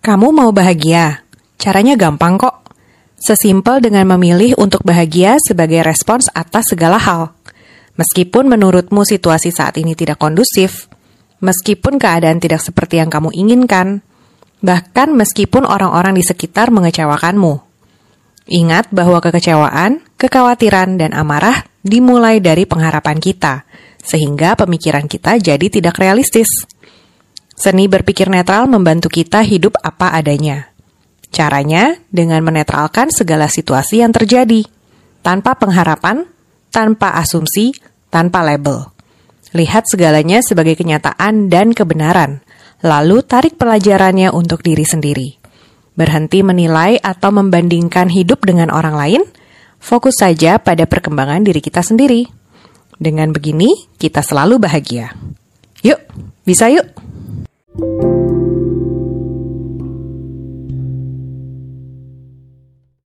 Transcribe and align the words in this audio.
Kamu 0.00 0.32
mau 0.32 0.48
bahagia? 0.48 1.28
Caranya 1.60 1.92
gampang 1.92 2.40
kok. 2.40 2.72
Sesimpel 3.20 3.84
dengan 3.84 4.08
memilih 4.16 4.56
untuk 4.56 4.80
bahagia 4.80 5.36
sebagai 5.36 5.84
respons 5.84 6.32
atas 6.32 6.72
segala 6.72 6.96
hal. 6.96 7.36
Meskipun 8.00 8.48
menurutmu 8.48 9.04
situasi 9.04 9.52
saat 9.52 9.76
ini 9.76 9.92
tidak 9.92 10.16
kondusif, 10.16 10.88
meskipun 11.44 12.00
keadaan 12.00 12.40
tidak 12.40 12.64
seperti 12.64 12.96
yang 12.96 13.12
kamu 13.12 13.28
inginkan, 13.36 14.00
bahkan 14.64 15.12
meskipun 15.12 15.68
orang-orang 15.68 16.16
di 16.16 16.24
sekitar 16.24 16.72
mengecewakanmu. 16.72 17.60
Ingat 18.48 18.88
bahwa 18.96 19.20
kekecewaan, 19.20 20.00
kekhawatiran, 20.16 20.96
dan 20.96 21.12
amarah 21.12 21.68
dimulai 21.84 22.40
dari 22.40 22.64
pengharapan 22.64 23.20
kita, 23.20 23.68
sehingga 24.00 24.56
pemikiran 24.56 25.04
kita 25.04 25.36
jadi 25.36 25.68
tidak 25.68 26.00
realistis. 26.00 26.48
Seni 27.60 27.92
berpikir 27.92 28.32
netral 28.32 28.72
membantu 28.72 29.12
kita 29.12 29.44
hidup 29.44 29.76
apa 29.84 30.16
adanya. 30.16 30.72
Caranya 31.28 31.92
dengan 32.08 32.40
menetralkan 32.40 33.12
segala 33.12 33.52
situasi 33.52 34.00
yang 34.00 34.16
terjadi, 34.16 34.64
tanpa 35.20 35.60
pengharapan, 35.60 36.24
tanpa 36.72 37.20
asumsi, 37.20 37.76
tanpa 38.08 38.40
label. 38.40 38.88
Lihat 39.52 39.92
segalanya 39.92 40.40
sebagai 40.40 40.72
kenyataan 40.72 41.52
dan 41.52 41.76
kebenaran, 41.76 42.40
lalu 42.80 43.20
tarik 43.20 43.60
pelajarannya 43.60 44.32
untuk 44.32 44.64
diri 44.64 44.88
sendiri. 44.88 45.36
Berhenti 45.92 46.40
menilai 46.40 46.96
atau 46.96 47.28
membandingkan 47.28 48.08
hidup 48.08 48.40
dengan 48.40 48.72
orang 48.72 48.96
lain, 48.96 49.22
fokus 49.76 50.24
saja 50.24 50.56
pada 50.56 50.88
perkembangan 50.88 51.44
diri 51.44 51.60
kita 51.60 51.84
sendiri. 51.84 52.24
Dengan 52.96 53.36
begini, 53.36 53.68
kita 54.00 54.24
selalu 54.24 54.56
bahagia. 54.56 55.12
Yuk, 55.84 56.00
bisa 56.48 56.72
yuk! 56.72 57.09